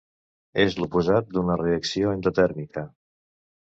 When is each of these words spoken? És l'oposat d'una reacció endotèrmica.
És 0.63 0.77
l'oposat 0.79 1.31
d'una 1.37 1.59
reacció 1.63 2.19
endotèrmica. 2.19 2.89